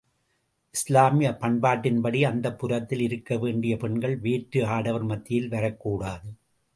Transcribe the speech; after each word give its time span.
இஸ்லாமிய 0.75 1.37
பண்பாட்டின்படி 1.41 2.21
அந்தப்புரத்தில் 2.25 2.99
இருக்க 2.99 3.37
வேண்டிய 3.37 3.77
பெண்கள் 3.77 4.17
வேற்று 4.17 4.65
ஆடவர் 4.67 5.03
மத்தியில் 5.03 5.47
வரக்கூடாது. 5.47 6.29